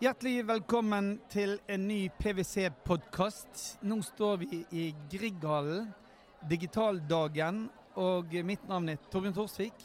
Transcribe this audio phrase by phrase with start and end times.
[0.00, 3.82] Hjertelig velkommen til en ny PwC-podkast.
[3.84, 5.90] Nå står vi i Grieghallen,
[6.48, 7.66] digitaldagen,
[8.00, 9.84] og mitt navn er Torbjørn Thorsvik.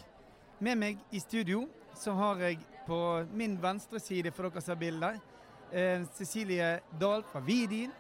[0.64, 1.66] Med meg i studio
[2.00, 3.00] så har jeg på
[3.36, 5.20] min venstre side, for dere ser bildet,
[5.72, 7.92] eh, Cecilie Dahl fra Vidin.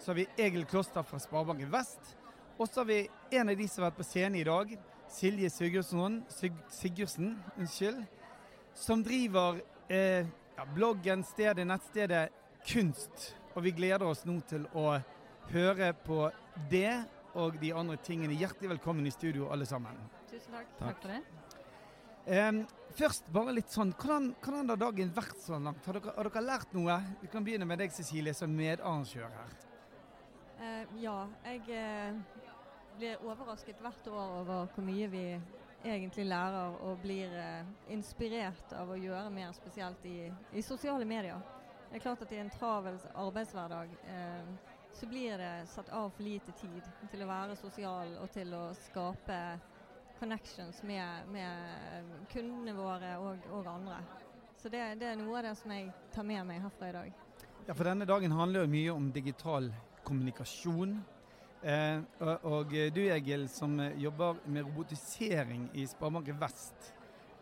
[0.00, 2.16] Så har vi Egil Kloster fra Sparebanken Vest.
[2.60, 4.72] Og så har vi en av de som har vært på scenen i dag,
[5.08, 8.02] Silje Sigurdsson, Sig Sigurdsen, unnskyld,
[8.76, 12.26] som driver eh, ja, bloggen, stedet, nettstedet
[12.68, 13.30] Kunst.
[13.56, 14.98] Og vi gleder oss nå til å
[15.54, 16.26] høre på
[16.68, 17.00] det
[17.32, 18.36] og de andre tingene.
[18.36, 19.96] Hjertelig velkommen i studio, alle sammen.
[20.28, 20.68] Tusen takk.
[20.76, 20.84] Takk.
[20.84, 21.22] Takk for det.
[22.28, 22.60] Um,
[22.98, 25.80] først bare litt sånn, hvordan, hvordan har dagen vært så langt?
[25.88, 27.00] Har dere, har dere lært noe?
[27.22, 29.58] Vi kan begynne med deg, Cecilie, som medarrangør her.
[30.60, 31.16] Uh, ja,
[31.48, 32.40] jeg eh,
[33.00, 35.24] blir overrasket hvert år over hvor mye vi
[35.80, 41.40] egentlig lærer og blir eh, inspirert av å gjøre mer spesielt i, i sosiale medier.
[41.88, 44.50] Det er klart at i en travel arbeidshverdag eh,
[44.92, 48.66] så blir det satt av for lite tid til å være sosial og til å
[48.76, 49.38] skape
[50.20, 54.02] connections med, med kundene våre og, og andre.
[54.60, 57.16] Så det, det er noe av det som jeg tar med meg herfra i dag.
[57.64, 59.70] Ja, for denne dagen handler jo mye om digital
[60.04, 60.98] kommunikasjon.
[61.62, 66.94] Eh, og, og du Egil, som eh, jobber med robotisering i Sparebanken Vest.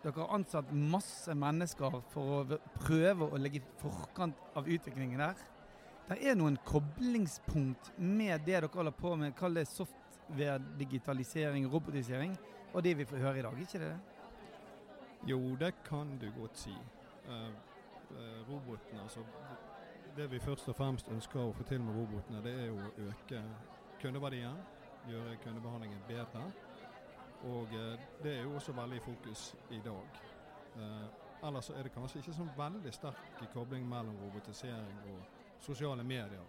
[0.02, 5.38] Dere har ansatt masse mennesker for å prøve å legge i forkant av utviklingen der.
[6.08, 12.34] Det er noen koblingspunkt med det dere holder på med, kall det software-digitalisering, robotisering,
[12.72, 13.94] og det vi får høre i dag, ikke det?
[15.28, 16.74] Jo, det kan du godt si.
[17.28, 17.50] Eh,
[18.18, 19.20] eh, robotene, altså
[20.16, 23.42] Det vi først og fremst ønsker å få til med robotene, det er å øke
[24.02, 24.58] kundeverdien.
[25.08, 26.42] Gjøre kundebehandlingen bedre.
[27.48, 30.20] Og eh, det er jo også veldig i fokus i dag.
[30.76, 36.04] Eh, ellers så er det kanskje ikke sånn veldig sterk kobling mellom robotisering og sosiale
[36.04, 36.42] medier.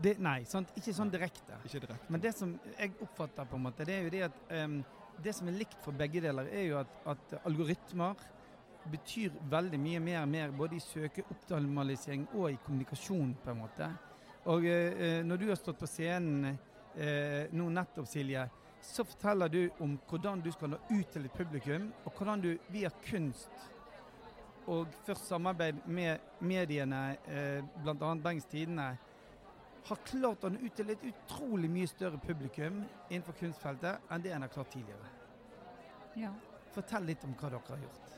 [0.00, 0.72] det nei, sant?
[0.76, 1.58] ikke sånn direkte.
[1.64, 2.08] Ikke direkte.
[2.08, 4.78] Men det som jeg oppfatter, på en måte, det er jo det at um,
[5.20, 8.16] det som er likt for begge deler, er jo at, at algoritmer
[8.88, 13.90] betyr veldig mye mer, mer både i søkeoptimalisering og i kommunikasjon, på en måte.
[14.50, 18.48] Og eh, når du har stått på scenen eh, nå nettopp, Silje,
[18.82, 22.54] så forteller du om hvordan du skal nå ut til et publikum, og hvordan du
[22.72, 23.68] via kunst
[24.70, 27.94] og først samarbeid med mediene, eh, bl.a.
[28.14, 28.90] Bergens Tidende,
[29.86, 34.34] har klart å nå ut til et utrolig mye større publikum innenfor kunstfeltet enn det
[34.36, 35.14] en har klart tidligere.
[36.20, 36.34] Ja.
[36.74, 38.10] Fortell litt om hva dere har gjort.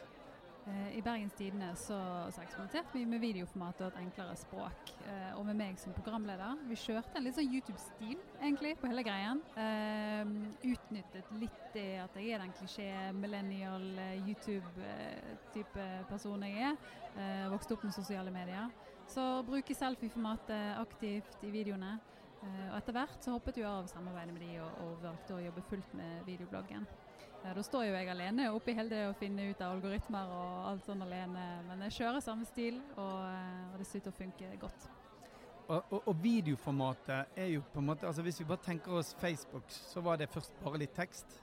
[0.66, 1.96] Eh, I Bergens Tidende så,
[2.30, 4.92] så eksperimenterte vi med videoformat og et enklere språk.
[5.10, 6.60] Eh, og med meg som programleder.
[6.68, 9.42] Vi kjørte en litt sånn YouTube-stil egentlig på hele greien.
[9.58, 10.30] Eh,
[10.70, 16.80] utnyttet litt det at jeg er den klisjé millennial eh, YouTube-type personen jeg er.
[17.16, 18.70] Eh, vokste opp med sosiale medier.
[19.10, 21.96] Så bruke selfie-formatet aktivt i videoene.
[22.42, 25.42] Eh, og etter hvert så hoppet vi av samarbeidet med de og, og valgte å
[25.42, 26.86] jobbe fullt med videobloggen.
[27.42, 30.66] Ja, da står jo jeg alene oppi hele det å finne ut av algoritmer og
[30.70, 31.46] alt sånn alene.
[31.66, 34.86] Men jeg kjører samme stil, og, eh, og det ser ut til å funke godt.
[35.66, 39.14] Og, og, og videoformatet er jo på en måte altså Hvis vi bare tenker oss
[39.18, 41.38] Facebook, så var det først bare litt tekst.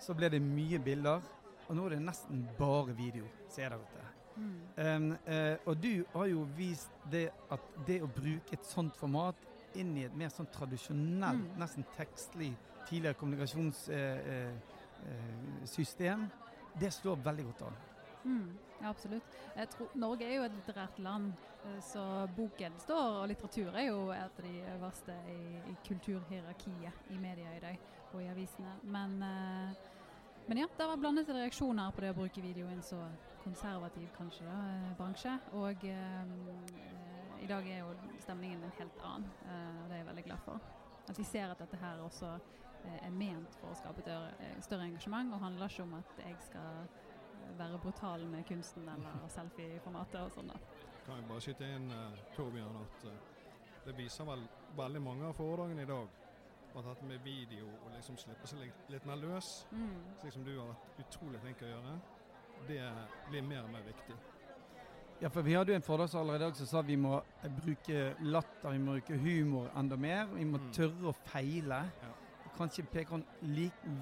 [0.00, 1.24] Så ble det mye bilder.
[1.68, 3.28] Og nå er det nesten bare video.
[3.52, 4.54] Ser dere Mm.
[4.76, 9.36] Um, uh, og du har jo vist det at det å bruke et sånt format
[9.78, 11.58] inn i et mer sånn tradisjonelt, Mm.
[11.60, 12.56] nesten tekstlig
[12.88, 13.88] tidligere kommunikasjons...
[13.88, 14.52] Uh, eh,
[15.64, 16.28] system,
[16.80, 17.76] det slår veldig godt an.
[18.24, 19.36] Mm, ja, absolutt.
[19.70, 21.32] Tror, Norge er jo et litterært land,
[21.64, 22.04] eh, så
[22.36, 25.40] boken står, og litteratur er jo et av de øverste i,
[25.72, 27.78] i kulturhierarkiet i media i dag,
[28.12, 28.78] og i avisene.
[28.82, 29.92] Men, eh,
[30.48, 33.02] men ja, det var blandede reaksjoner på det å bruke video i en så
[33.44, 35.38] konservativ kanskje da, eh, bransje.
[35.52, 37.92] Og eh, eh, i dag er jo
[38.24, 40.60] stemningen en helt annen, eh, og det er jeg veldig glad for.
[41.08, 42.52] At de ser at dette her også eh,
[42.84, 46.86] er ment for å skape eh, større engasjement, og handler ikke om at jeg skal
[47.58, 50.48] være brutal med kunsten eller selfie-formatet og sånn.
[50.52, 50.58] da.
[51.04, 53.18] Kan jeg bare skyte inn, uh, Torbjørn, at eh,
[53.84, 54.46] det viser vel
[54.76, 56.08] veldig mange av foredragene i dag
[56.74, 60.14] at dette med video og liksom slippe seg litt, litt mer løs, Mm.
[60.20, 61.92] slik som du har vært utrolig flink til å gjøre,
[62.66, 62.80] det
[63.30, 64.16] blir mer og mer viktig.
[65.22, 67.12] Ja, for vi hadde jo en foredragsholder i dag som sa vi må
[67.44, 70.26] eh, bruke latter, vi må bruke humor enda mer.
[70.32, 70.72] Vi må Mm.
[70.74, 71.78] tørre å feile.
[72.02, 72.10] Ja.
[72.56, 73.24] Kanskje peker han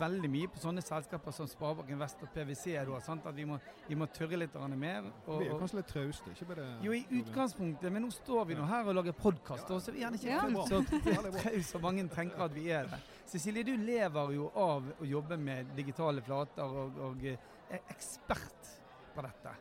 [0.01, 2.75] veldig mye på sånne selskaper som Sparebanken Vest og PwC.
[2.89, 3.27] Da, sant?
[3.29, 3.59] At vi må,
[3.89, 5.09] vi må tørre litt mer.
[5.27, 8.59] Og, vi er kanskje litt trauste, ikke bare Jo, i utgangspunktet, men nå står vi
[8.59, 11.03] nå her og lager podkast, så vi er gjerne ikke fullt så
[11.43, 13.01] trause som mange tenker at vi er det.
[13.33, 18.73] Cecilie, du lever jo av å jobbe med digitale flater og, og er ekspert
[19.15, 19.55] på dette.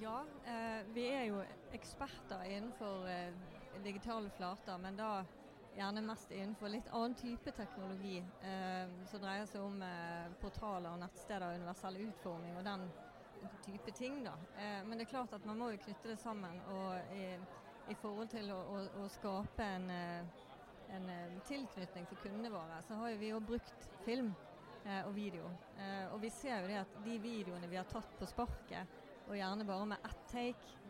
[0.00, 1.42] Ja, eh, vi er jo
[1.76, 3.34] eksperter innenfor eh,
[3.84, 5.10] digitale flater, men da
[5.80, 8.18] gjerne mest innenfor litt annen type teknologi.
[8.18, 12.84] Eh, som dreier seg om eh, portaler og nettsteder, og universell utforming og den
[13.64, 14.20] type ting.
[14.24, 14.34] da.
[14.60, 16.60] Eh, men det er klart at man må jo knytte det sammen.
[16.74, 17.24] og i,
[17.90, 20.46] i forhold til å, å, å skape en, eh,
[20.96, 24.34] en, eh, tilknytning til kundene våre, så har vi jo brukt film
[24.84, 25.48] eh, og video.
[26.12, 28.98] og vi ser jo det at de videoene vi har tatt på sparket,
[29.30, 30.89] og gjerne bare med ett take, Eh,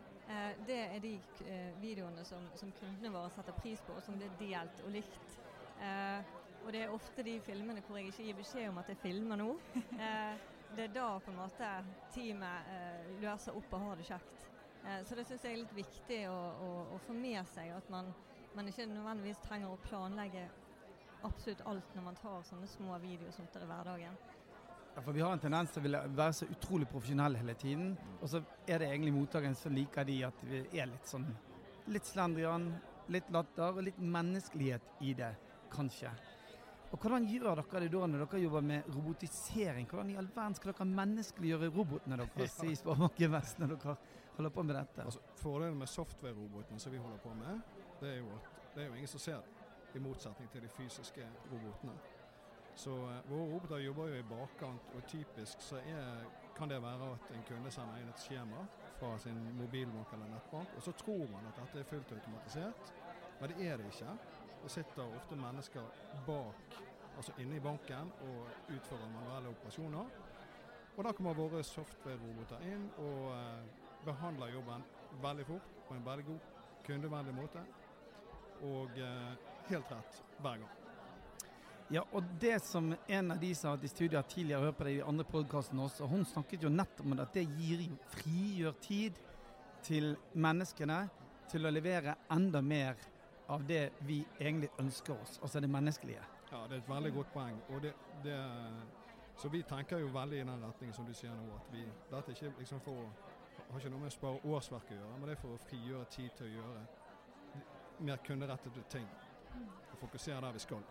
[0.66, 4.32] det er de eh, videoene som, som, kundene våre setter pris på, og som blir
[4.38, 5.38] delt og likt.
[5.80, 6.20] Eh,
[6.60, 9.40] og det er ofte de filmene hvor jeg ikke gir beskjed om at jeg filmer
[9.40, 9.50] nå.
[10.76, 11.70] det er da på en måte
[12.12, 14.44] teamet løser opp og har det kjekt.
[15.08, 17.72] så det syns jeg er litt viktig å, å, å, få med seg.
[17.74, 18.12] At man,
[18.52, 20.50] man ikke nødvendigvis trenger å planlegge
[21.26, 24.20] absolutt alt når man tar sånne små videosnutter i hverdagen.
[24.94, 27.92] Ja, for Vi har en tendens til å være så utrolig profesjonelle hele tiden.
[28.20, 31.28] Og så er det egentlig mottakeren som liker de at vi er litt sånn
[31.90, 32.69] litt slendrian,
[33.10, 35.31] litt latter og litt menneskelighet i det,
[35.72, 36.10] kanskje.
[36.90, 39.87] Og Hvordan gjør dere det da når dere jobber med robotisering?
[39.87, 43.96] Hvordan i all verden skal dere menneskeliggjøre robotene deres i Sparebanken Vest når dere
[44.37, 45.04] holder på med dette?
[45.06, 47.62] Altså, fordelen med software-robotene som vi holder på med,
[48.00, 49.56] det er jo at det er jo ingen som ser det.
[49.94, 51.96] I motsetning til de fysiske robotene.
[52.75, 57.12] Så uh, våre roboter jobber jo i bakkant, og typisk så er, kan det være
[57.14, 58.62] at en kunde sender inn et skjema
[59.00, 62.94] fra sin mobilbank eller nettbank, og så tror man at dette er fullt automatisert,
[63.40, 64.17] men det er det ikke.
[64.62, 65.87] Det sitter ofte mennesker
[66.26, 66.81] bak,
[67.17, 70.11] altså inne i banken, og utfører manuelle operasjoner.
[70.96, 73.62] Og da kommer våre software-roboter inn og uh,
[74.05, 74.84] behandler jobben
[75.23, 76.50] veldig fort på en veldig god,
[76.84, 77.64] kundevennlig måte.
[78.69, 79.32] Og uh,
[79.70, 80.79] helt rett hver gang.
[81.90, 84.84] Ja, og det som en av de som har hatt i studiet tidligere, hørt på
[84.87, 87.96] det i de andre podkastene også, hun snakket jo nettopp om at det gir jo
[88.12, 89.16] frigjør tid
[89.82, 91.00] til menneskene
[91.50, 93.00] til å levere enda mer
[93.50, 96.22] av det vi egentlig ønsker oss, altså det menneskelige.
[96.52, 97.58] Ja, det er et veldig godt poeng.
[97.69, 97.92] og det,
[98.22, 98.38] det
[99.40, 101.56] så vi tenker jo veldig i den retningen som du sier nå.
[101.56, 103.10] at vi, Dette ikke liksom for
[103.70, 106.06] har ikke noe med å spare årsverk å gjøre, men det er for å frigjøre
[106.14, 107.66] tid til å gjøre
[108.06, 109.10] mer kunderettede ting.
[109.58, 110.87] Og fokusere der vi skal.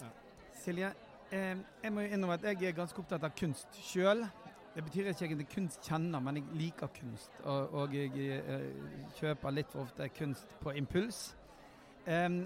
[0.00, 0.12] Ja.
[0.64, 0.94] Silje,
[1.30, 4.22] eh, jeg må jo innrømme at jeg er ganske opptatt av kunst sjøl.
[4.74, 7.34] Det betyr ikke at jeg er kunstkjenner, men jeg liker kunst.
[7.42, 8.62] Og, og jeg eh,
[9.18, 11.34] kjøper litt for ofte kunst på impuls.
[12.04, 12.42] Um,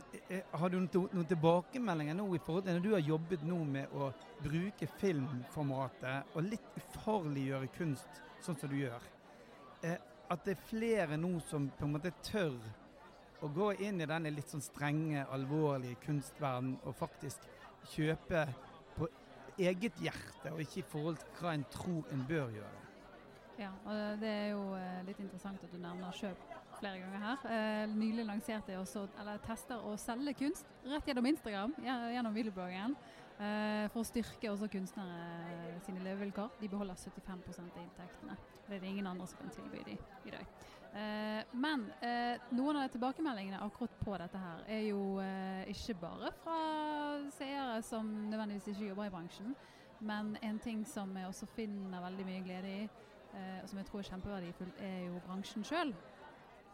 [0.54, 4.10] har du noen, tilbakemeldinger nå i forhold til når du har jobbet nå med å
[4.44, 9.08] bruke filmformatet og litt ufarliggjøre kunst sånn som du gjør?
[9.82, 9.96] Uh,
[10.30, 12.54] at det er flere nå som på en måte tør
[13.42, 17.46] å gå inn i denne litt sånn strenge, alvorlige kunstverden og faktisk
[17.84, 18.44] kjøpe
[18.96, 19.08] på
[19.58, 22.84] eget hjerte, og ikke i forhold til hva en tror en bør gjøre.
[23.58, 26.42] Ja, og det er jo eh, litt interessant at du nevner kjøp
[26.78, 27.46] flere ganger her.
[27.50, 32.94] Eh, nylig lanserte jeg også, eller tester å selge kunst rett gjennom Instagram, gjennom videobloggen.
[33.38, 36.56] Eh, for å styrke også kunstnere sine levevilkår.
[36.58, 38.38] De beholder 75% av inntektene.
[38.66, 40.46] Det er det ingen andre som kan tilby dem i dag.
[40.96, 46.30] Eh, men eh, noen av tilbakemeldingene akkurat på dette her er jo eh, ikke bare
[46.40, 46.60] fra
[47.36, 49.52] seere som nødvendigvis ikke jobber i bransjen,
[50.00, 52.88] men en ting som jeg også finner veldig mye glede i,
[53.28, 55.90] og som jeg tror er kjempeverdifullt, er jo bransjen sjøl.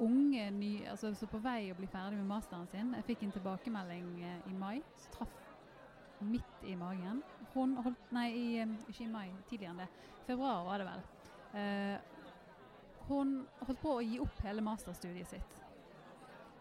[0.04, 2.92] Unge, nye, altså så på vei å bli ferdig med masteren sin.
[2.94, 5.34] Jeg fikk en tilbakemelding i mai som traff
[6.22, 7.24] midt i magen.
[7.56, 8.46] Hun holdt, nei, i,
[8.86, 9.90] ikke i mai, tidligere enn det.
[10.28, 11.06] Februar var det vel.
[13.08, 15.60] Hun holdt på å gi opp hele masterstudiet sitt.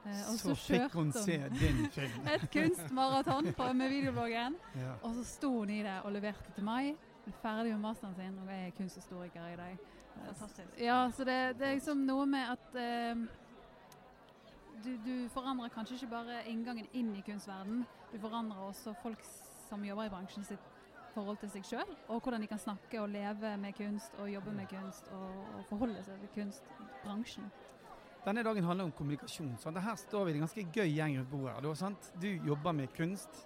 [0.05, 2.27] Eh, så, så fikk hun se din film.
[2.33, 4.59] et kunstmaraton med videobloggen.
[4.83, 4.95] Ja.
[5.01, 6.95] Og så sto hun i det og leverte til meg.
[7.41, 9.77] Ferdig med masteren sin, og jeg er kunsthistoriker i dag.
[10.25, 10.67] Fantastisk.
[10.79, 13.23] Ja, så det, det er liksom noe med at eh,
[14.83, 19.23] du, du, forandrer kanskje ikke bare inngangen inn i kunstverden, du forandrer også folk
[19.69, 20.72] som jobber i bransjen sitt
[21.13, 24.55] forhold til seg sjøl, og hvordan de kan snakke og leve med kunst og jobbe
[24.55, 27.47] med kunst og, og forholde seg til kunstbransjen.
[28.23, 29.57] Denne dagen handler om kommunikasjon.
[29.59, 29.79] Sant?
[29.83, 31.77] Her står vi i en ganske gøy gjeng rundt bordet.
[31.77, 32.13] sant?
[32.21, 33.41] Du jobber med kunst.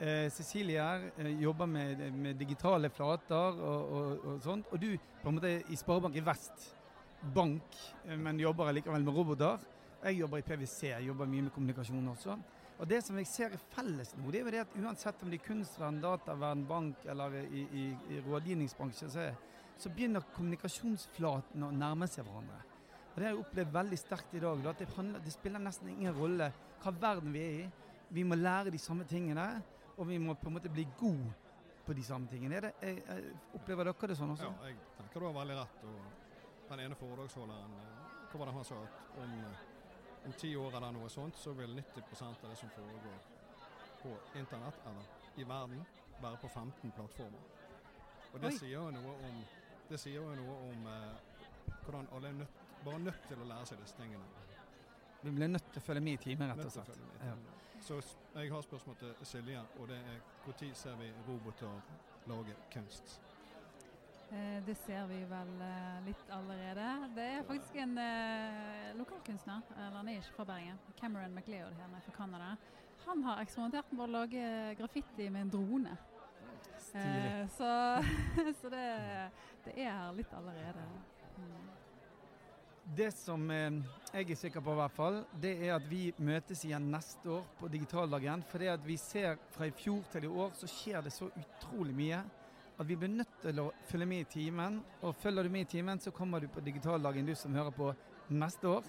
[0.00, 4.66] Eh, Cecilie her eh, jobber med, med, digitale flater og, og, og, sånt.
[4.72, 6.64] Og du på en måte i Sparebank i Vest
[7.34, 7.76] bank,
[8.08, 9.62] eh, men jobber likevel med roboter.
[10.02, 12.36] Jeg jobber i PwC, jobber mye med kommunikasjon også.
[12.82, 15.30] Og det som jeg ser er felles nå, det er jo det at uansett om
[15.30, 19.28] det er kunstvern, dataverden, bank eller i, i, i rådgivningsbransjen, så,
[19.78, 22.58] så begynner kommunikasjonsflaten å nærme seg hverandre.
[23.12, 24.66] Og Det har jeg opplevd veldig sterkt i dag.
[24.66, 26.48] At det, handler, det spiller nesten ingen rolle
[26.82, 27.70] hva verden vi er i.
[28.12, 29.46] Vi må lære de samme tingene,
[29.96, 31.30] og vi må på en måte bli gode
[31.86, 32.60] på de samme tingene.
[32.64, 34.48] Det, jeg, jeg, opplever dere det sånn også?
[34.48, 35.84] Ja, jeg tenker du har veldig rett.
[35.86, 38.80] Og den ene foredragsholderen, eh, hva var det han sa?
[39.22, 39.68] Om, eh,
[40.24, 43.18] om ti år eller noe sånt, så vil 90% av det som foregår
[44.02, 45.84] på internett eller i verden,
[46.22, 47.44] være på 15 plattformer.
[48.32, 48.58] Og det Oi.
[48.58, 49.42] sier jo noe om,
[50.06, 53.98] jo noe om eh, hvordan alle er nødt, bare nødt til å lære seg disse
[53.98, 54.26] tingene.
[55.22, 56.98] Vi blir nødt til å følge med i timen, rett og slett.
[57.22, 57.36] Ja.
[57.82, 57.98] Så
[58.34, 61.82] jeg har spørsmål til Silje, og det er når ser vi roboter
[62.30, 63.20] lage kunst?
[64.32, 66.86] Eh, det ser vi vel eh, litt allerede.
[67.12, 72.00] Det er faktisk en eh, lokalkunstner, eller han er ikke fra Bergen, Cameron MacLeod her
[72.06, 72.54] fra Canada.
[73.04, 74.46] Han har eksperimentert med å lage
[74.78, 75.98] graffiti med en drone.
[76.96, 77.68] Eh, så
[78.62, 78.86] så det,
[79.66, 80.88] det er her litt allerede.
[81.36, 81.70] Mm.
[82.96, 83.80] Det som eh,
[84.14, 87.44] jeg er sikker på, i hvert fall, det er at vi møtes igjen neste år
[87.60, 88.48] på digitaldagen.
[88.48, 91.28] For det at vi ser fra i fjor til i år, så skjer det så
[91.28, 92.28] utrolig mye
[92.78, 94.80] at vi blir nødt til å følge med i timen.
[95.02, 97.92] Og følger du med i timen, så kommer du på digitaldagen, du som hører på
[98.32, 98.86] neste år.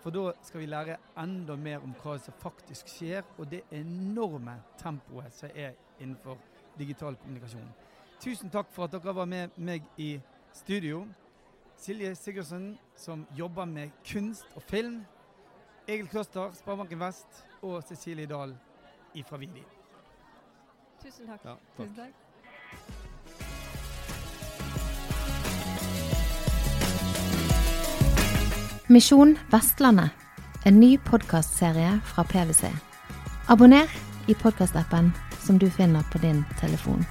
[0.00, 4.56] For da skal vi lære enda mer om hva som faktisk skjer, og det enorme
[4.80, 6.38] tempoet som er innenfor
[6.78, 7.68] digital kommunikasjon.
[8.20, 10.14] Tusen takk for at dere var med meg i
[10.56, 11.04] studio.
[11.80, 15.02] Silje Sigurdsen, som jobber med kunst og film.
[15.88, 18.56] Egil Kloster, Sparebanken Vest, og Cecilie Dahl
[19.26, 19.64] fra Vidi.
[21.02, 21.44] Tusen takk.
[21.44, 22.29] Ja, Tusen takk.
[28.90, 30.10] Misjon Vestlandet,
[30.66, 32.72] en ny podkastserie fra PwC.
[33.46, 33.86] Abonner
[34.26, 37.04] i podkastappen som du finner på din telefon.